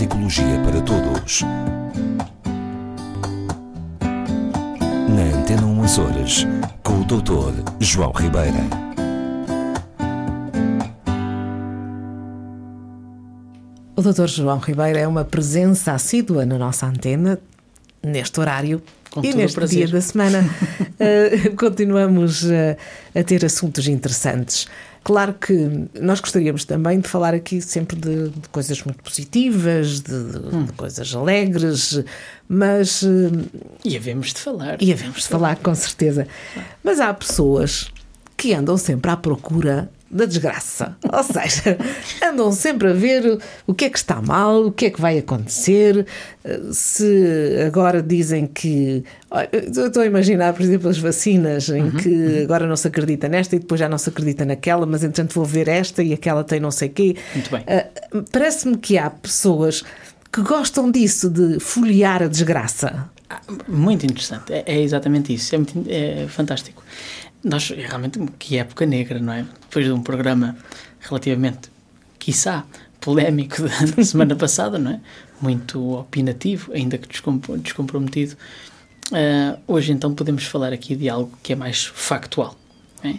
Psicologia 0.00 0.58
para 0.64 0.80
Todos. 0.80 1.42
Na 5.10 5.38
Antena 5.38 5.66
1 5.66 5.82
Açores, 5.82 6.46
com 6.82 7.00
o 7.00 7.04
Dr. 7.04 7.62
João 7.80 8.10
Ribeira. 8.10 8.56
O 13.94 14.00
Dr. 14.00 14.26
João 14.26 14.58
Ribeiro 14.58 14.98
é 14.98 15.06
uma 15.06 15.22
presença 15.22 15.92
assídua 15.92 16.46
na 16.46 16.56
nossa 16.56 16.86
antena, 16.86 17.38
neste 18.02 18.40
horário 18.40 18.82
Com 19.10 19.22
e 19.22 19.34
neste 19.34 19.66
dia 19.66 19.86
da 19.86 20.00
semana. 20.00 20.48
Uh, 20.80 21.54
continuamos 21.60 22.44
uh, 22.44 22.74
a 23.14 23.22
ter 23.22 23.44
assuntos 23.44 23.86
interessantes. 23.86 24.66
Claro 25.02 25.34
que 25.34 25.54
nós 26.00 26.20
gostaríamos 26.20 26.64
também 26.64 27.00
de 27.00 27.08
falar 27.08 27.32
aqui 27.34 27.60
sempre 27.60 27.96
de, 27.96 28.28
de 28.28 28.48
coisas 28.50 28.82
muito 28.82 29.02
positivas, 29.02 30.00
de, 30.00 30.24
de- 30.32 30.64
de 30.66 30.72
coisas 30.74 31.14
alegres, 31.14 32.02
mas. 32.48 33.02
uh, 33.02 33.08
E 33.84 33.96
havemos 33.96 34.28
de 34.34 34.40
falar. 34.40 34.76
e 34.80 34.92
havemos 34.92 35.22
de 35.22 35.28
falar, 35.28 35.56
com 35.56 35.74
certeza. 35.74 36.28
Mas 36.84 37.00
há 37.00 37.12
pessoas 37.14 37.90
que 38.36 38.52
andam 38.52 38.76
sempre 38.76 39.10
à 39.10 39.16
procura 39.16 39.90
da 40.10 40.24
desgraça. 40.24 40.96
Ou 41.12 41.22
seja, 41.22 41.78
andam 42.26 42.50
sempre 42.50 42.88
a 42.88 42.92
ver 42.92 43.38
o 43.66 43.72
que 43.72 43.84
é 43.84 43.90
que 43.90 43.98
está 43.98 44.20
mal, 44.20 44.66
o 44.66 44.72
que 44.72 44.86
é 44.86 44.90
que 44.90 45.00
vai 45.00 45.18
acontecer. 45.18 46.06
Se 46.72 47.56
agora 47.66 48.02
dizem 48.02 48.46
que. 48.46 49.04
Eu 49.52 49.86
estou 49.86 50.02
a 50.02 50.06
imaginar, 50.06 50.52
por 50.52 50.62
exemplo, 50.62 50.88
as 50.88 50.98
vacinas 50.98 51.68
em 51.68 51.90
que 51.90 52.42
agora 52.42 52.66
não 52.66 52.76
se 52.76 52.88
acredita 52.88 53.28
nesta 53.28 53.54
e 53.54 53.58
depois 53.60 53.78
já 53.78 53.88
não 53.88 53.98
se 53.98 54.08
acredita 54.08 54.44
naquela, 54.44 54.84
mas 54.86 55.04
entretanto 55.04 55.34
vou 55.34 55.44
ver 55.44 55.68
esta 55.68 56.02
e 56.02 56.12
aquela 56.12 56.42
tem 56.42 56.58
não 56.58 56.70
sei 56.70 56.88
quê. 56.88 57.14
Muito 57.34 57.50
bem. 57.50 57.62
Ah, 57.68 57.86
Parece-me 58.32 58.76
que 58.76 58.98
há 58.98 59.08
pessoas 59.10 59.84
que 60.32 60.42
gostam 60.42 60.90
disso, 60.90 61.28
de 61.28 61.60
folhear 61.60 62.22
a 62.22 62.26
desgraça. 62.26 63.08
Ah, 63.28 63.40
Muito 63.68 64.04
interessante. 64.04 64.52
É, 64.52 64.64
é 64.66 64.80
exatamente 64.82 65.32
isso. 65.32 65.54
É, 65.54 65.58
muito, 65.58 65.84
é 65.88 66.26
fantástico. 66.28 66.82
Nós, 67.42 67.70
é 67.70 67.86
realmente, 67.86 68.18
que 68.38 68.58
época 68.58 68.84
negra, 68.84 69.18
não 69.18 69.32
é? 69.32 69.46
Depois 69.62 69.84
de 69.86 69.92
um 69.92 70.02
programa 70.02 70.56
relativamente, 71.00 71.70
quiçá, 72.18 72.64
polémico 73.00 73.62
da 73.96 74.02
semana 74.04 74.36
passada, 74.36 74.78
não 74.78 74.90
é? 74.92 75.00
Muito 75.40 75.94
opinativo, 75.98 76.72
ainda 76.72 76.98
que 76.98 77.08
descom- 77.08 77.40
descomprometido. 77.58 78.36
Ah, 79.12 79.58
hoje, 79.66 79.92
então, 79.92 80.14
podemos 80.14 80.44
falar 80.44 80.72
aqui 80.72 80.94
de 80.94 81.08
algo 81.08 81.32
que 81.42 81.52
é 81.52 81.56
mais 81.56 81.86
factual. 81.86 82.56
é? 83.02 83.14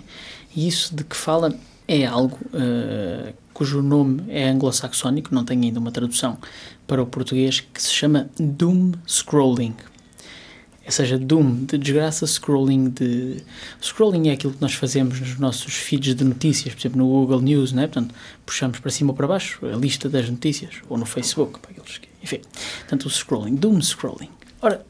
E 0.55 0.67
isso 0.67 0.95
de 0.95 1.03
que 1.03 1.15
fala 1.15 1.53
é 1.87 2.05
algo 2.05 2.37
ah, 2.53 3.33
cujo 3.53 3.81
nome 3.81 4.23
é 4.29 4.47
anglo-saxónico, 4.49 5.33
não 5.33 5.43
tem 5.43 5.61
ainda 5.63 5.79
uma 5.79 5.91
tradução 5.91 6.37
para 6.87 7.01
o 7.01 7.05
português, 7.07 7.59
que 7.59 7.81
se 7.81 7.91
chama 7.91 8.29
Doom 8.39 8.91
Scrolling. 9.07 9.75
Ou 10.91 10.93
seja, 10.93 11.17
doom 11.17 11.63
de 11.63 11.77
desgraça, 11.77 12.27
scrolling 12.27 12.89
de. 12.89 13.37
Scrolling 13.81 14.27
é 14.27 14.33
aquilo 14.33 14.51
que 14.51 14.61
nós 14.61 14.73
fazemos 14.73 15.21
nos 15.21 15.39
nossos 15.39 15.73
feeds 15.73 16.13
de 16.13 16.25
notícias, 16.25 16.75
por 16.75 16.81
exemplo, 16.81 16.97
no 16.97 17.07
Google 17.07 17.39
News, 17.39 17.71
não 17.71 17.83
é? 17.83 17.87
Portanto, 17.87 18.13
puxamos 18.45 18.77
para 18.77 18.91
cima 18.91 19.11
ou 19.11 19.15
para 19.15 19.25
baixo 19.25 19.65
a 19.65 19.77
lista 19.77 20.09
das 20.09 20.29
notícias, 20.29 20.75
ou 20.89 20.97
no 20.97 21.05
Facebook, 21.05 21.59
para 21.61 21.71
aqueles 21.71 21.97
que. 21.97 22.09
Enfim, 22.21 22.41
portanto, 22.81 23.05
o 23.05 23.09
scrolling, 23.09 23.55
doom 23.55 23.81
scrolling. 23.81 24.27
Ora, 24.61 24.85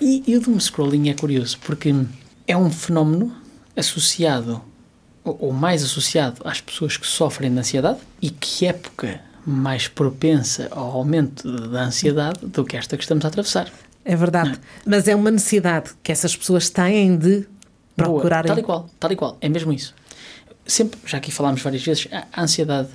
e, 0.00 0.22
e 0.26 0.34
o 0.38 0.40
doom 0.40 0.58
scrolling 0.58 1.10
é 1.10 1.14
curioso 1.14 1.58
porque 1.66 1.94
é 2.46 2.56
um 2.56 2.70
fenómeno 2.70 3.30
associado, 3.76 4.62
ou, 5.22 5.36
ou 5.38 5.52
mais 5.52 5.82
associado 5.82 6.40
às 6.46 6.62
pessoas 6.62 6.96
que 6.96 7.06
sofrem 7.06 7.52
de 7.52 7.58
ansiedade 7.58 7.98
e 8.22 8.30
que 8.30 8.64
época 8.64 9.20
mais 9.46 9.86
propensa 9.86 10.68
ao 10.70 10.92
aumento 10.92 11.68
da 11.68 11.84
ansiedade 11.84 12.38
do 12.46 12.64
que 12.64 12.74
esta 12.74 12.96
que 12.96 13.04
estamos 13.04 13.22
a 13.26 13.28
atravessar. 13.28 13.70
É 14.04 14.16
verdade. 14.16 14.58
Mas 14.84 15.06
é 15.06 15.14
uma 15.14 15.30
necessidade 15.30 15.90
que 16.02 16.10
essas 16.10 16.34
pessoas 16.36 16.68
têm 16.70 17.16
de 17.16 17.46
Boa, 17.96 18.10
procurarem. 18.10 18.48
Tal 18.48 18.58
e 18.58 18.62
qual, 18.62 18.90
tal 18.98 19.12
e 19.12 19.16
qual, 19.16 19.38
é 19.40 19.48
mesmo 19.48 19.72
isso. 19.72 19.94
Sempre, 20.66 20.98
já 21.06 21.18
aqui 21.18 21.30
falámos 21.30 21.60
várias 21.62 21.82
vezes, 21.82 22.08
a 22.12 22.26
a 22.32 22.42
ansiedade 22.42 22.88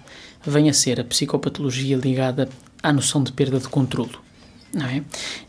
vem 0.45 0.69
a 0.69 0.73
ser 0.73 0.99
a 0.99 1.03
psicopatologia 1.03 1.97
ligada 1.97 2.49
à 2.81 2.93
noção 2.93 3.23
de 3.23 3.31
perda 3.31 3.59
de 3.59 3.67
controlo. 3.67 4.26
Não 4.73 4.85
é? 4.85 5.03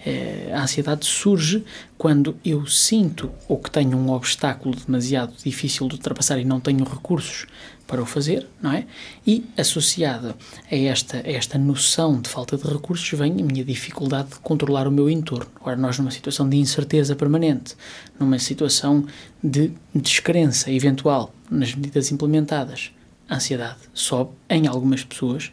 Eh, 0.07 0.53
A 0.55 0.63
ansiedade 0.63 1.05
surge 1.05 1.65
quando 1.97 2.37
eu 2.45 2.67
sinto 2.67 3.31
ou 3.49 3.59
que 3.59 3.71
tenho 3.71 3.97
um 3.97 4.11
obstáculo 4.11 4.75
demasiado 4.77 5.35
difícil 5.43 5.89
de 5.89 5.95
ultrapassar 5.95 6.39
e 6.39 6.45
não 6.45 6.61
tenho 6.61 6.85
recursos 6.85 7.47
para 7.87 8.03
o 8.03 8.07
fazer, 8.07 8.47
não 8.61 8.71
é? 8.71 8.87
E 9.27 9.45
associada 9.57 10.37
a 10.71 10.77
esta, 10.77 11.17
a 11.17 11.31
esta 11.31 11.59
noção 11.59 12.21
de 12.21 12.29
falta 12.29 12.57
de 12.57 12.65
recursos 12.65 13.11
vem 13.19 13.33
a 13.33 13.45
minha 13.45 13.65
dificuldade 13.65 14.29
de 14.29 14.41
controlar 14.41 14.87
o 14.87 14.93
meu 14.93 15.09
entorno. 15.09 15.51
Ora, 15.63 15.75
nós 15.75 15.99
numa 15.99 16.11
situação 16.11 16.47
de 16.49 16.59
incerteza 16.59 17.17
permanente, 17.17 17.75
numa 18.21 18.39
situação 18.39 19.07
de 19.43 19.73
descrença 19.95 20.71
eventual 20.71 21.35
nas 21.51 21.75
medidas 21.75 22.13
implementadas, 22.13 22.93
a 23.29 23.37
ansiedade 23.37 23.79
sobe 23.95 24.33
em 24.51 24.67
algumas 24.67 25.03
pessoas 25.03 25.51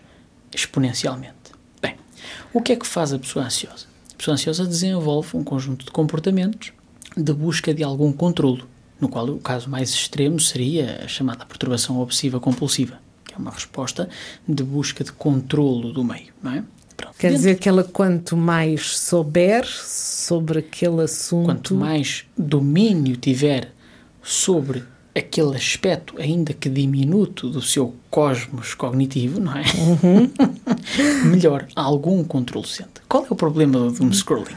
exponencialmente. 0.53 1.34
O 2.53 2.61
que 2.61 2.73
é 2.73 2.75
que 2.75 2.87
faz 2.87 3.13
a 3.13 3.19
pessoa 3.19 3.45
ansiosa? 3.45 3.85
A 4.13 4.17
pessoa 4.17 4.33
ansiosa 4.35 4.65
desenvolve 4.65 5.35
um 5.35 5.43
conjunto 5.43 5.85
de 5.85 5.91
comportamentos 5.91 6.71
de 7.15 7.33
busca 7.33 7.73
de 7.73 7.83
algum 7.83 8.11
controlo, 8.11 8.67
no 8.99 9.09
qual 9.09 9.27
o 9.27 9.39
caso 9.39 9.69
mais 9.69 9.89
extremo 9.89 10.39
seria 10.39 11.01
a 11.03 11.07
chamada 11.07 11.45
perturbação 11.45 11.99
obsessiva 11.99 12.39
compulsiva, 12.39 12.99
que 13.25 13.33
é 13.33 13.37
uma 13.37 13.51
resposta 13.51 14.09
de 14.47 14.63
busca 14.63 15.03
de 15.03 15.11
controlo 15.11 15.91
do 15.91 16.03
meio, 16.03 16.33
não 16.41 16.51
é? 16.51 16.63
Pronto. 16.95 17.15
Quer 17.17 17.31
dizer 17.31 17.59
que 17.59 17.67
ela, 17.67 17.83
quanto 17.83 18.37
mais 18.37 18.97
souber 18.97 19.65
sobre 19.67 20.59
aquele 20.59 21.01
assunto. 21.01 21.45
quanto 21.45 21.75
mais 21.75 22.25
domínio 22.37 23.17
tiver 23.17 23.73
sobre 24.23 24.83
aquele 25.15 25.55
aspecto, 25.55 26.19
ainda 26.19 26.53
que 26.53 26.67
diminuto, 26.69 27.49
do 27.49 27.61
seu 27.61 27.95
cosmos 28.09 28.73
cognitivo, 28.73 29.39
não 29.39 29.53
é? 29.55 29.63
Melhor, 31.25 31.67
algum 31.75 32.23
controle 32.23 32.67
sente. 32.67 33.01
Qual 33.07 33.23
é 33.25 33.27
o 33.29 33.35
problema 33.35 33.79
do 33.79 33.91
doom 33.91 34.11
scrolling? 34.11 34.55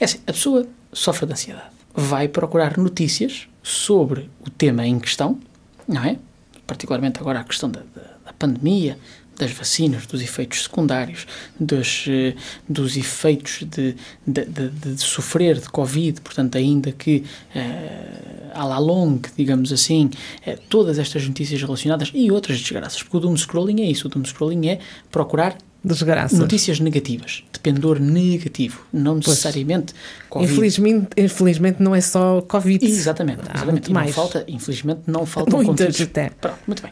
É 0.00 0.04
assim, 0.04 0.18
a 0.26 0.32
pessoa 0.32 0.66
sofre 0.92 1.26
de 1.26 1.32
ansiedade, 1.32 1.66
vai 1.94 2.28
procurar 2.28 2.78
notícias 2.78 3.46
sobre 3.62 4.30
o 4.40 4.50
tema 4.50 4.86
em 4.86 4.98
questão, 4.98 5.38
não 5.86 6.02
é? 6.04 6.18
Particularmente 6.66 7.18
agora 7.20 7.40
a 7.40 7.44
questão 7.44 7.70
da, 7.70 7.80
da- 7.94 8.07
da 8.28 8.32
pandemia, 8.38 8.98
das 9.38 9.52
vacinas, 9.52 10.04
dos 10.06 10.20
efeitos 10.20 10.64
secundários, 10.64 11.24
dos, 11.58 12.04
eh, 12.08 12.34
dos 12.68 12.96
efeitos 12.96 13.62
de, 13.70 13.94
de, 14.26 14.44
de- 14.44 14.68
de 14.94 15.00
sofrer 15.00 15.60
de 15.60 15.68
Covid, 15.68 16.20
portanto, 16.20 16.58
ainda 16.58 16.90
que 16.92 17.24
eh, 17.54 18.50
à 18.52 18.64
la 18.64 18.78
longue, 18.80 19.28
digamos 19.36 19.72
assim, 19.72 20.10
eh, 20.44 20.58
todas 20.68 20.98
estas 20.98 21.26
notícias 21.26 21.60
relacionadas 21.62 22.10
e 22.12 22.30
outras 22.32 22.58
desgraças, 22.60 23.00
porque 23.02 23.16
o 23.16 23.20
doom 23.20 23.36
scrolling 23.36 23.80
é 23.82 23.84
isso, 23.90 24.08
o 24.08 24.10
doom 24.10 24.24
scrolling 24.24 24.66
é 24.68 24.80
procurar 25.10 25.56
Desgraças. 25.84 26.36
notícias 26.36 26.80
negativas, 26.80 27.44
de 27.52 27.60
pendor 27.60 28.00
negativo, 28.00 28.84
não 28.92 29.14
necessariamente 29.14 29.94
Covid. 30.28 30.52
Infelizmente, 30.52 31.08
infelizmente 31.16 31.80
não 31.80 31.94
é 31.94 32.00
só 32.00 32.40
Covid. 32.42 32.84
Exatamente, 32.84 33.42
Há 33.48 33.54
exatamente. 33.58 33.88
E 33.88 33.92
não 33.94 34.08
falta, 34.08 34.44
infelizmente, 34.48 35.02
não 35.06 35.24
faltam 35.24 35.62
Muitas 35.62 35.86
conteúdos. 35.86 36.00
até. 36.02 36.30
Pronto, 36.30 36.58
muito 36.66 36.82
bem. 36.82 36.90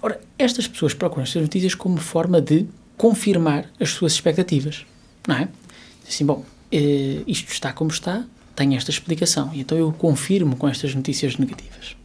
Ora, 0.00 0.20
estas 0.38 0.68
pessoas 0.68 0.94
procuram 0.94 1.24
estas 1.24 1.42
notícias 1.42 1.74
como 1.74 1.96
forma 1.98 2.40
de 2.40 2.66
confirmar 2.96 3.70
as 3.80 3.90
suas 3.90 4.12
expectativas, 4.12 4.86
não 5.26 5.36
é? 5.36 5.48
Assim, 6.06 6.24
bom, 6.24 6.44
eh, 6.70 7.22
isto 7.26 7.52
está 7.52 7.72
como 7.72 7.90
está, 7.90 8.24
tem 8.54 8.76
esta 8.76 8.90
explicação, 8.90 9.50
e 9.54 9.60
então 9.60 9.76
eu 9.76 9.92
confirmo 9.92 10.56
com 10.56 10.68
estas 10.68 10.94
notícias 10.94 11.36
negativas. 11.36 11.96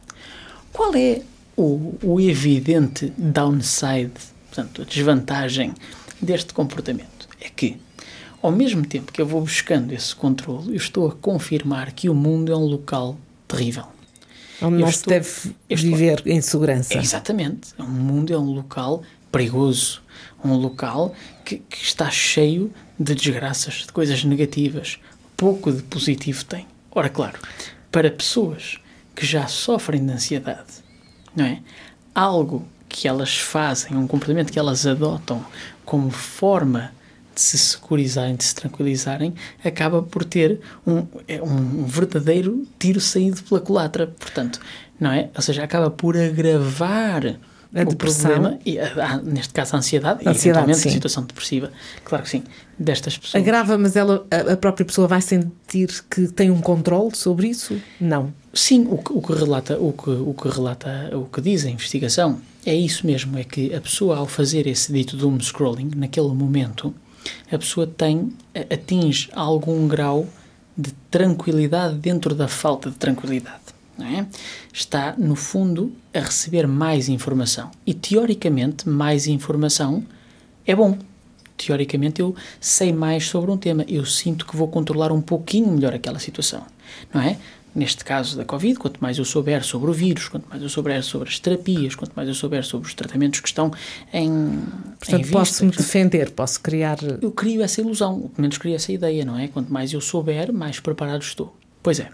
Qual 0.72 0.94
é 0.94 1.22
o, 1.56 1.94
o 2.02 2.20
evidente 2.20 3.12
downside, 3.16 4.12
portanto, 4.46 4.82
a 4.82 4.84
desvantagem 4.84 5.72
deste 6.20 6.52
comportamento? 6.52 7.28
É 7.40 7.48
que, 7.48 7.76
ao 8.42 8.50
mesmo 8.50 8.84
tempo 8.86 9.12
que 9.12 9.20
eu 9.20 9.26
vou 9.26 9.40
buscando 9.40 9.92
esse 9.92 10.14
controle, 10.14 10.70
eu 10.70 10.76
estou 10.76 11.08
a 11.08 11.12
confirmar 11.12 11.92
que 11.92 12.08
o 12.08 12.14
mundo 12.14 12.52
é 12.52 12.56
um 12.56 12.64
local 12.64 13.16
terrível. 13.46 13.93
Onde 14.66 14.76
Eu 14.76 14.80
não 14.80 14.88
estou- 14.88 15.12
se 15.12 15.20
deve 15.20 15.54
viver 15.70 16.22
em 16.26 16.40
segurança. 16.40 16.94
É, 16.94 16.98
exatamente. 16.98 17.70
O 17.78 17.84
mundo 17.84 18.32
é 18.32 18.38
um 18.38 18.52
local 18.52 19.02
perigoso. 19.30 20.02
Um 20.44 20.54
local 20.54 21.14
que, 21.44 21.56
que 21.58 21.76
está 21.84 22.10
cheio 22.10 22.72
de 22.98 23.14
desgraças, 23.14 23.74
de 23.86 23.92
coisas 23.92 24.22
negativas. 24.24 24.98
Pouco 25.36 25.72
de 25.72 25.82
positivo 25.82 26.44
tem. 26.44 26.66
Ora, 26.90 27.08
claro, 27.08 27.38
para 27.90 28.10
pessoas 28.10 28.78
que 29.14 29.24
já 29.26 29.46
sofrem 29.46 30.04
de 30.04 30.12
ansiedade, 30.12 30.74
não 31.34 31.44
é? 31.44 31.60
Algo 32.14 32.66
que 32.88 33.08
elas 33.08 33.36
fazem, 33.36 33.96
um 33.96 34.06
comportamento 34.06 34.52
que 34.52 34.58
elas 34.58 34.86
adotam 34.86 35.44
como 35.84 36.10
forma 36.10 36.92
de 37.34 37.40
se 37.40 37.58
securizarem, 37.58 38.36
de 38.36 38.44
se 38.44 38.54
tranquilizarem, 38.54 39.34
acaba 39.64 40.02
por 40.02 40.24
ter 40.24 40.60
um, 40.86 41.06
é 41.26 41.42
um 41.42 41.84
verdadeiro 41.84 42.66
tiro 42.78 43.00
saído 43.00 43.42
pela 43.42 43.60
culatra. 43.60 44.06
Portanto, 44.18 44.60
não 45.00 45.10
é? 45.10 45.28
Ou 45.34 45.42
seja, 45.42 45.64
acaba 45.64 45.90
por 45.90 46.16
agravar 46.16 47.36
A 47.74 47.84
depressão. 47.84 48.30
problema, 48.30 48.58
e, 48.64 48.78
ah, 48.78 49.20
neste 49.22 49.52
caso 49.52 49.74
a 49.74 49.78
ansiedade, 49.80 50.24
e 50.24 50.28
Ansiedade, 50.28 50.74
sim. 50.76 50.88
a 50.88 50.92
situação 50.92 51.24
depressiva, 51.24 51.72
claro 52.04 52.22
que 52.22 52.30
sim, 52.30 52.44
destas 52.78 53.18
pessoas. 53.18 53.42
Agrava, 53.42 53.76
mas 53.76 53.96
ela, 53.96 54.24
a, 54.30 54.52
a 54.52 54.56
própria 54.56 54.86
pessoa 54.86 55.08
vai 55.08 55.20
sentir 55.20 55.88
que 56.08 56.28
tem 56.28 56.50
um 56.50 56.60
controle 56.60 57.16
sobre 57.16 57.48
isso? 57.48 57.76
Não. 58.00 58.32
Sim, 58.52 58.86
o 58.88 58.98
que, 58.98 59.12
o 59.12 59.20
que 59.20 59.32
relata, 59.32 59.76
o 59.78 59.92
que, 59.92 60.10
o 60.10 60.32
que 60.32 60.48
relata, 60.48 61.10
o 61.12 61.24
que 61.24 61.40
diz 61.40 61.64
a 61.66 61.70
investigação 61.70 62.40
é 62.64 62.72
isso 62.74 63.04
mesmo, 63.04 63.36
é 63.36 63.42
que 63.42 63.74
a 63.74 63.80
pessoa 63.80 64.18
ao 64.18 64.26
fazer 64.26 64.68
esse 64.68 64.92
dito 64.92 65.16
doom 65.16 65.38
scrolling, 65.40 65.90
naquele 65.96 66.28
momento, 66.28 66.94
a 67.50 67.58
pessoa 67.58 67.86
tem, 67.86 68.32
atinge 68.70 69.30
algum 69.32 69.86
grau 69.86 70.26
de 70.76 70.92
tranquilidade 71.10 71.94
dentro 71.96 72.34
da 72.34 72.48
falta 72.48 72.90
de 72.90 72.96
tranquilidade. 72.96 73.62
É? 74.00 74.26
Está, 74.72 75.14
no 75.16 75.36
fundo, 75.36 75.92
a 76.12 76.18
receber 76.18 76.66
mais 76.66 77.08
informação. 77.08 77.70
E, 77.86 77.94
teoricamente, 77.94 78.88
mais 78.88 79.28
informação 79.28 80.04
é 80.66 80.74
bom. 80.74 80.98
Teoricamente, 81.56 82.20
eu 82.20 82.34
sei 82.60 82.92
mais 82.92 83.28
sobre 83.28 83.52
um 83.52 83.56
tema. 83.56 83.84
Eu 83.86 84.04
sinto 84.04 84.44
que 84.44 84.56
vou 84.56 84.66
controlar 84.66 85.12
um 85.12 85.20
pouquinho 85.20 85.70
melhor 85.70 85.94
aquela 85.94 86.18
situação. 86.18 86.66
Não 87.12 87.20
é? 87.22 87.38
Neste 87.74 88.04
caso 88.04 88.36
da 88.36 88.44
Covid, 88.44 88.78
quanto 88.78 88.98
mais 89.00 89.18
eu 89.18 89.24
souber 89.24 89.64
sobre 89.64 89.90
o 89.90 89.92
vírus, 89.92 90.28
quanto 90.28 90.48
mais 90.48 90.62
eu 90.62 90.68
souber 90.68 91.02
sobre 91.02 91.28
as 91.28 91.38
terapias, 91.40 91.94
quanto 91.94 92.12
mais 92.14 92.28
eu 92.28 92.34
souber 92.34 92.64
sobre 92.64 92.86
os 92.86 92.94
tratamentos 92.94 93.40
que 93.40 93.48
estão 93.48 93.72
em. 94.12 94.62
Portanto, 94.98 95.28
posso-me 95.30 95.70
defender, 95.72 96.30
posso 96.30 96.60
criar. 96.60 96.98
eu 97.20 97.32
crio 97.32 97.62
essa 97.62 97.80
ilusão, 97.80 98.14
ou 98.14 98.28
pelo 98.28 98.42
menos 98.42 98.58
crio 98.58 98.74
essa 98.76 98.92
ideia, 98.92 99.24
não 99.24 99.36
é? 99.36 99.48
Quanto 99.48 99.72
mais 99.72 99.92
eu 99.92 100.00
souber, 100.00 100.52
mais 100.52 100.78
preparado 100.78 101.22
estou. 101.22 101.54
Pois 101.84 102.00
é, 102.00 102.08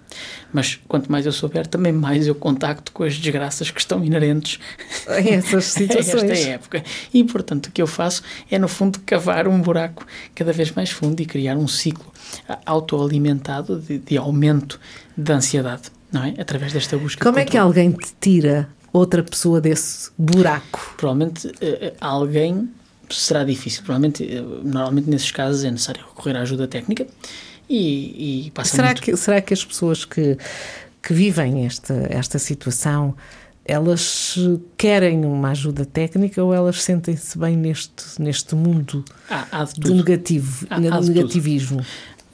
mas 0.53 0.81
quanto 0.89 1.13
mais 1.13 1.25
eu 1.25 1.31
souber, 1.31 1.65
também 1.65 1.93
mais 1.93 2.27
eu 2.27 2.35
contacto 2.35 2.91
com 2.91 3.05
as 3.05 3.17
desgraças 3.17 3.71
que 3.71 3.79
estão 3.79 4.05
inerentes 4.05 4.59
a 5.07 5.21
essas 5.21 5.77
a 5.79 5.85
esta 5.85 6.03
situações. 6.03 6.45
época. 6.45 6.83
E, 7.15 7.23
portanto, 7.23 7.67
o 7.67 7.71
que 7.71 7.81
eu 7.81 7.87
faço 7.87 8.21
é, 8.51 8.59
no 8.59 8.67
fundo, 8.67 8.99
cavar 9.07 9.47
um 9.47 9.63
buraco 9.63 10.05
cada 10.35 10.53
vez 10.53 10.73
mais 10.73 10.91
fundo 10.91 11.21
e 11.21 11.25
criar 11.25 11.57
um 11.57 11.69
ciclo 11.69 12.13
autoalimentado 12.67 13.79
de, 13.79 13.99
de 13.99 14.17
aumento 14.17 14.81
da 15.17 15.37
ansiedade, 15.37 15.83
não 16.11 16.25
é? 16.25 16.35
Através 16.37 16.73
desta 16.73 16.99
busca 16.99 17.25
Como 17.25 17.39
é 17.39 17.45
que 17.45 17.57
alguém 17.57 17.93
te 17.93 18.13
tira 18.21 18.69
outra 18.93 19.23
pessoa 19.23 19.61
desse 19.61 20.11
buraco? 20.19 20.95
Provavelmente 20.97 21.47
eh, 21.61 21.79
eh, 21.81 21.95
alguém 22.01 22.69
será 23.09 23.45
difícil. 23.45 23.85
Provavelmente, 23.85 24.25
eh, 24.25 24.43
normalmente 24.65 25.09
nesses 25.09 25.31
casos 25.31 25.63
é 25.63 25.71
necessário 25.71 26.05
recorrer 26.09 26.37
à 26.37 26.41
ajuda 26.41 26.67
técnica 26.67 27.07
e, 27.71 28.47
e 28.47 28.51
passa 28.51 28.75
Será 28.77 28.89
muito... 28.89 29.03
que, 29.03 29.17
será 29.17 29.41
que 29.41 29.55
as 29.55 29.65
pessoas 29.65 30.05
que, 30.05 30.37
que 31.03 31.15
vivem 31.15 31.65
esta, 31.67 31.95
esta 32.11 32.39
situação 32.39 33.15
elas 33.65 34.37
querem 34.77 35.25
uma 35.25 35.51
ajuda 35.51 35.85
técnica 35.85 36.43
ou 36.43 36.53
elas 36.53 36.83
sentem-se 36.83 37.39
bem 37.39 37.57
neste, 37.57 38.21
neste 38.21 38.55
mundo 38.57 39.05
Há, 39.29 39.47
há 39.53 39.65
de 39.65 39.75
do 39.75 39.81
tudo. 39.83 39.95
negativo, 39.97 40.67
Há- 40.69 40.77
há 40.77 40.81
de 40.81 40.89
tudo. 40.91 41.09
negativismo? 41.13 41.87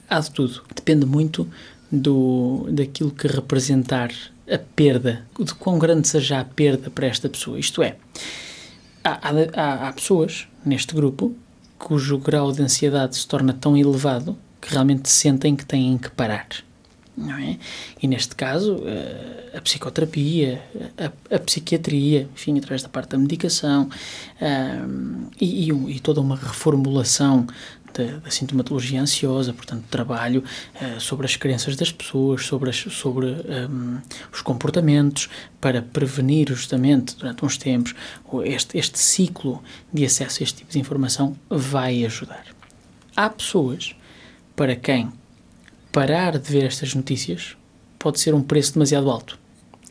Há 0.09 0.19
de 0.19 0.31
tudo. 0.31 0.63
Depende 0.73 1.05
muito 1.05 1.47
do, 1.91 2.67
daquilo 2.71 3.11
que 3.11 3.27
representar 3.27 4.09
a 4.51 4.57
perda, 4.57 5.25
de 5.39 5.53
quão 5.53 5.77
grande 5.77 6.07
seja 6.07 6.39
a 6.39 6.45
perda 6.45 6.89
para 6.89 7.05
esta 7.05 7.29
pessoa. 7.29 7.59
Isto 7.59 7.83
é, 7.83 7.97
há, 9.03 9.19
há- 9.53 9.87
há 9.89 9.93
pessoas 9.93 10.47
neste 10.65 10.95
grupo 10.95 11.35
cujo 11.77 12.17
grau 12.17 12.51
de 12.51 12.63
ansiedade 12.63 13.15
se 13.15 13.27
torna 13.27 13.53
tão 13.53 13.77
elevado 13.77 14.35
que 14.61 14.71
realmente 14.71 15.09
sentem 15.09 15.55
que 15.55 15.65
têm 15.65 15.97
que 15.97 16.09
parar. 16.11 16.47
Não 17.15 17.35
é? 17.35 17.57
E 17.99 18.07
neste 18.07 18.35
caso, 18.35 18.83
eh, 18.85 19.57
a 19.57 19.61
psicoterapia, 19.61 20.61
a, 20.99 21.35
a 21.35 21.39
psiquiatria, 21.39 22.29
enfim, 22.35 22.55
através 22.59 22.83
da 22.83 22.89
parte 22.89 23.09
da 23.09 23.17
medicação 23.17 23.89
ahm, 24.39 25.27
e, 25.41 25.65
e 25.65 25.73
um- 25.73 25.89
e 25.89 25.99
toda 25.99 26.21
uma 26.21 26.35
reformulação 26.35 27.47
da, 27.91 28.17
da 28.19 28.29
sintomatologia 28.29 29.01
ansiosa, 29.01 29.51
portanto, 29.51 29.83
trabalho 29.89 30.43
eh, 30.79 30.97
sobre 30.99 31.25
as 31.25 31.35
crenças 31.35 31.75
das 31.75 31.91
pessoas, 31.91 32.45
sobre, 32.45 32.69
as- 32.69 32.85
sobre 32.93 33.25
ahm, 33.49 33.97
os 34.31 34.41
comportamentos, 34.43 35.27
para 35.59 35.81
prevenir 35.81 36.47
justamente, 36.49 37.15
durante 37.15 37.43
uns 37.43 37.57
tempos, 37.57 37.95
este, 38.45 38.77
este 38.77 38.99
ciclo 38.99 39.63
de 39.91 40.05
acesso 40.05 40.37
a 40.39 40.43
este 40.43 40.57
tipo 40.59 40.71
de 40.71 40.77
informação 40.79 41.35
vai 41.49 42.05
ajudar. 42.05 42.45
Há 43.15 43.27
pessoas 43.27 43.95
para 44.57 44.75
quem 44.75 45.13
parar 45.91 46.39
de 46.39 46.51
ver 46.51 46.63
estas 46.65 46.95
notícias 46.95 47.55
pode 47.99 48.19
ser 48.19 48.33
um 48.33 48.41
preço 48.41 48.73
demasiado 48.73 49.11
alto 49.11 49.37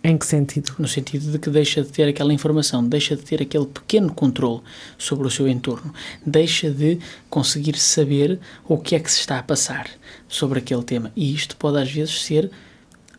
Em 0.02 0.18
que 0.18 0.26
sentido? 0.26 0.74
no 0.76 0.88
sentido 0.88 1.30
de 1.30 1.38
que 1.38 1.48
deixa 1.48 1.82
de 1.82 1.88
ter 1.88 2.08
aquela 2.08 2.34
informação, 2.34 2.84
deixa 2.84 3.14
de 3.14 3.22
ter 3.22 3.40
aquele 3.40 3.66
pequeno 3.66 4.12
controle 4.12 4.62
sobre 4.98 5.24
o 5.24 5.30
seu 5.30 5.46
entorno, 5.46 5.94
deixa 6.26 6.68
de 6.68 6.98
conseguir 7.30 7.78
saber 7.78 8.40
o 8.66 8.76
que 8.76 8.96
é 8.96 8.98
que 8.98 9.10
se 9.10 9.20
está 9.20 9.38
a 9.38 9.42
passar 9.42 9.88
sobre 10.28 10.58
aquele 10.58 10.82
tema. 10.82 11.12
E 11.14 11.32
isto 11.32 11.56
pode 11.56 11.78
às 11.78 11.90
vezes 11.92 12.20
ser 12.20 12.50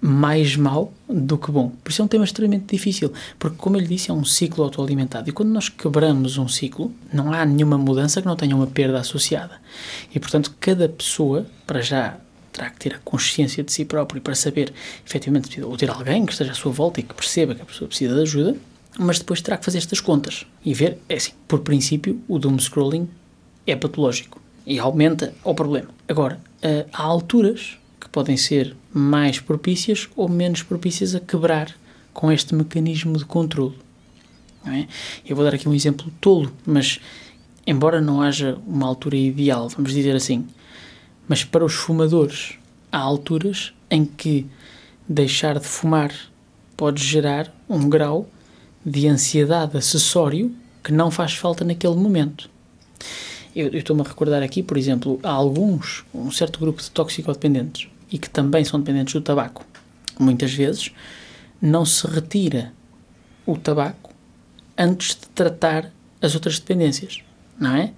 mais 0.01 0.55
mau 0.55 0.94
do 1.09 1.38
que 1.38 1.51
bom. 1.51 1.71
Por 1.83 1.91
isso 1.91 2.01
é 2.01 2.05
um 2.05 2.07
tema 2.07 2.23
extremamente 2.23 2.75
difícil, 2.75 3.11
porque 3.39 3.57
como 3.57 3.77
eu 3.77 3.81
lhe 3.81 3.88
disse, 3.88 4.11
é 4.11 4.13
um 4.13 4.23
ciclo 4.23 4.63
autoalimentado. 4.63 5.29
E 5.29 5.33
quando 5.33 5.49
nós 5.49 5.69
quebramos 5.69 6.38
um 6.38 6.47
ciclo, 6.47 6.91
não 7.11 7.33
há 7.33 7.45
nenhuma 7.45 7.77
mudança 7.77 8.21
que 8.21 8.27
não 8.27 8.35
tenha 8.35 8.55
uma 8.55 8.67
perda 8.67 8.99
associada. 8.99 9.59
E 10.13 10.19
portanto, 10.19 10.53
cada 10.59 10.88
pessoa, 10.88 11.45
para 11.65 11.81
já 11.81 12.17
terá 12.51 12.69
que 12.69 12.79
ter 12.79 12.95
a 12.95 12.99
consciência 12.99 13.63
de 13.63 13.71
si 13.71 13.85
próprio 13.85 14.21
para 14.21 14.33
saber 14.33 14.73
efetivamente 15.05 15.61
ou 15.61 15.77
ter 15.77 15.89
alguém 15.89 16.25
que 16.25 16.31
esteja 16.31 16.51
à 16.51 16.55
sua 16.55 16.71
volta 16.71 16.99
e 16.99 17.03
que 17.03 17.13
perceba 17.13 17.53
que 17.53 17.61
a 17.61 17.65
pessoa 17.65 17.88
precisa 17.88 18.15
de 18.15 18.21
ajuda, 18.21 18.55
mas 18.97 19.19
depois 19.19 19.41
terá 19.41 19.57
que 19.57 19.65
fazer 19.65 19.77
estas 19.77 20.01
contas 20.01 20.45
e 20.65 20.73
ver, 20.73 20.97
é 21.07 21.15
assim, 21.15 21.33
por 21.47 21.59
princípio, 21.59 22.19
o 22.27 22.39
doom 22.39 22.57
scrolling 22.57 23.07
é 23.65 23.75
patológico 23.75 24.41
e 24.65 24.79
aumenta 24.79 25.33
o 25.44 25.53
problema. 25.53 25.89
Agora, 26.07 26.39
eh, 26.61 26.85
há 26.91 27.03
alturas 27.03 27.77
que 28.07 28.12
podem 28.12 28.38
ser 28.38 28.74
mais 28.94 29.39
propícias 29.39 30.07
ou 30.15 30.30
menos 30.30 30.63
propícias 30.63 31.13
a 31.13 31.19
quebrar 31.19 31.75
com 32.13 32.31
este 32.31 32.56
mecanismo 32.56 33.18
de 33.18 33.25
controle. 33.25 33.77
é? 34.65 34.88
Eu 35.25 35.36
vou 35.36 35.44
dar 35.44 35.54
aqui 35.54 35.68
um 35.68 35.74
exemplo 35.74 36.12
tolo, 36.21 36.51
mas 36.65 37.00
embora 37.65 38.00
não 38.00 38.21
haja 38.21 38.57
uma 38.65 38.88
altura 38.88 39.18
ideal, 39.18 39.68
vamos 39.68 39.92
dizer 39.94 40.15
assim, 40.15 40.48
mas 41.27 41.44
para 41.44 41.65
os 41.65 41.74
fumadores 41.74 42.54
há 42.89 42.98
alturas 42.98 43.74
em 43.92 44.06
que 44.06 44.48
deixar 45.07 45.59
de 45.59 45.68
fumar 45.68 46.13
pode 46.77 47.04
gerar 47.04 47.54
um 47.68 47.90
grau 47.90 48.30
de 48.85 49.06
ansiedade 49.07 49.76
acessório 49.76 50.56
que 50.81 50.94
não 50.94 51.11
faz 51.11 51.33
falta 51.33 51.66
naquele 51.66 51.95
momento. 51.95 52.49
Eu, 53.54 53.68
eu 53.68 53.80
estou-me 53.80 54.02
a 54.02 54.06
recordar 54.06 54.42
aqui, 54.42 54.64
por 54.64 54.78
exemplo, 54.78 55.19
há 55.23 55.31
alguns, 55.31 56.06
um 56.14 56.31
certo 56.31 56.59
grupo 56.59 56.81
de 56.81 56.90
toxicodependentes 56.90 57.90
e 58.11 58.18
que 58.18 58.30
também 58.30 58.64
são 58.64 58.80
dependentes 58.80 59.14
do 59.14 59.21
tabaco. 59.21 59.66
Muitas 60.19 60.54
vezes 60.54 60.92
não 61.61 61.85
se 61.85 62.06
retira 62.07 62.71
o 63.45 63.57
tabaco 63.57 64.11
antes 64.78 65.09
de 65.09 65.28
tratar 65.33 65.92
as 66.21 66.35
outras 66.35 66.59
dependências, 66.59 67.21
não 67.59 67.76
é? 67.76 67.92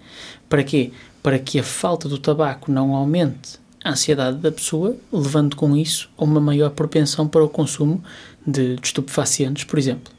Para 0.47 0.63
quê? 0.63 0.91
Para 1.21 1.37
que 1.39 1.59
a 1.59 1.63
falta 1.63 2.07
do 2.09 2.17
tabaco 2.17 2.71
não 2.71 2.93
aumente 2.95 3.59
a 3.83 3.91
ansiedade 3.91 4.37
da 4.37 4.51
pessoa, 4.51 4.95
levando 5.11 5.55
com 5.55 5.75
isso 5.75 6.09
a 6.17 6.23
uma 6.23 6.39
maior 6.41 6.69
propensão 6.71 7.27
para 7.27 7.43
o 7.43 7.49
consumo 7.49 8.03
de, 8.45 8.75
de 8.75 8.81
estupefacientes, 8.87 9.63
por 9.63 9.79
exemplo. 9.79 10.11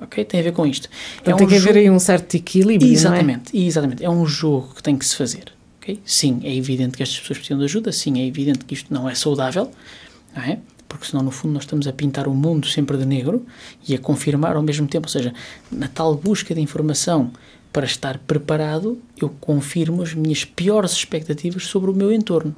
Ok? 0.00 0.24
Tem 0.24 0.40
a 0.40 0.42
ver 0.42 0.52
com 0.52 0.66
isto. 0.66 0.88
Então 1.20 1.36
tem 1.36 1.46
que 1.46 1.54
haver 1.56 1.66
jogo- 1.74 1.78
aí 1.78 1.90
um 1.90 1.98
certo 1.98 2.34
equilíbrio, 2.36 2.88
não 2.88 2.94
é? 2.94 2.94
Exatamente, 2.94 3.56
exatamente. 3.58 4.04
É 4.04 4.08
um 4.10 4.24
jogo 4.26 4.74
que 4.74 4.82
tem 4.82 4.96
que 4.96 5.04
se 5.04 5.14
fazer. 5.16 5.44
Ok? 5.92 6.02
Sim, 6.04 6.40
é 6.44 6.54
evidente 6.54 6.96
que 6.96 7.02
estas 7.02 7.18
pessoas 7.20 7.38
precisam 7.38 7.58
de 7.58 7.64
ajuda, 7.64 7.92
sim, 7.92 8.20
é 8.20 8.26
evidente 8.26 8.64
que 8.64 8.74
isto 8.74 8.92
não 8.92 9.08
é 9.08 9.14
saudável, 9.14 9.70
não 10.34 10.42
é? 10.42 10.58
Porque 10.88 11.06
senão, 11.06 11.22
no 11.22 11.30
fundo, 11.30 11.54
nós 11.54 11.62
estamos 11.62 11.86
a 11.86 11.92
pintar 11.92 12.26
o 12.26 12.34
mundo 12.34 12.66
sempre 12.66 12.96
de 12.96 13.06
negro 13.06 13.46
e 13.88 13.94
a 13.94 13.98
confirmar 13.98 14.56
ao 14.56 14.62
mesmo 14.62 14.88
tempo, 14.88 15.06
ou 15.06 15.10
seja, 15.10 15.32
na 15.70 15.86
tal 15.86 16.16
busca 16.16 16.52
de 16.54 16.60
informação 16.60 17.30
para 17.72 17.86
estar 17.86 18.18
preparado, 18.18 19.00
eu 19.16 19.28
confirmo 19.40 20.02
as 20.02 20.12
minhas 20.14 20.44
piores 20.44 20.90
expectativas 20.92 21.66
sobre 21.66 21.90
o 21.90 21.94
meu 21.94 22.12
entorno. 22.12 22.54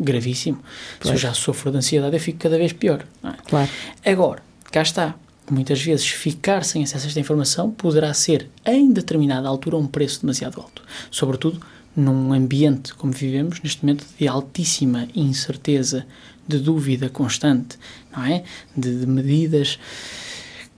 Gravíssimo. 0.00 0.58
Se 1.00 1.08
eu 1.08 1.12
Pois. 1.12 1.20
já 1.20 1.34
sofro 1.34 1.70
de 1.70 1.76
ansiedade, 1.78 2.16
eu 2.16 2.20
fico 2.20 2.38
cada 2.38 2.56
vez 2.56 2.72
pior. 2.72 3.04
é? 3.22 3.32
Claro. 3.46 3.68
Agora, 4.04 4.42
cá 4.72 4.80
está. 4.80 5.14
Muitas 5.50 5.80
vezes 5.80 6.08
ficar 6.08 6.64
sem 6.64 6.82
acesso 6.82 7.04
a 7.04 7.08
esta 7.08 7.20
informação 7.20 7.70
poderá 7.70 8.12
ser, 8.14 8.48
em 8.64 8.90
determinada 8.92 9.46
altura, 9.48 9.76
um 9.76 9.86
preço 9.86 10.22
demasiado 10.22 10.60
alto. 10.60 10.82
Sobretudo 11.10 11.60
num 11.96 12.32
ambiente 12.32 12.94
como 12.94 13.12
vivemos, 13.12 13.60
neste 13.62 13.84
momento, 13.84 14.04
de 14.18 14.28
altíssima 14.28 15.08
incerteza, 15.14 16.06
de 16.46 16.58
dúvida 16.58 17.08
constante, 17.08 17.78
não 18.14 18.24
é? 18.24 18.44
De, 18.76 19.00
de 19.00 19.06
medidas 19.06 19.78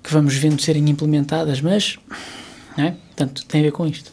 que 0.02 0.12
vamos 0.12 0.34
vendo 0.36 0.62
serem 0.62 0.88
implementadas, 0.88 1.60
mas, 1.60 1.98
não 2.76 2.84
é? 2.84 2.90
Portanto, 2.92 3.44
tem 3.46 3.60
a 3.60 3.64
ver 3.64 3.72
com 3.72 3.86
isto. 3.86 4.12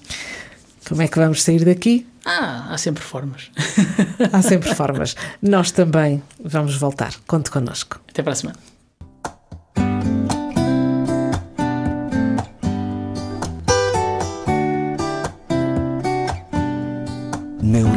Como 0.88 1.02
é 1.02 1.08
que 1.08 1.18
vamos 1.18 1.44
sair 1.44 1.64
daqui? 1.64 2.06
Ah, 2.26 2.68
há 2.72 2.78
sempre 2.78 3.04
formas. 3.04 3.52
Há 4.34 4.42
sempre 4.42 4.74
formas. 4.74 5.16
Nós 5.42 5.72
também 5.72 6.24
vamos 6.44 6.76
voltar. 6.76 7.14
Conte 7.28 7.52
connosco. 7.52 8.02
Até 8.10 8.24
para 8.24 8.34
a 8.34 8.36
semana. 8.36 8.75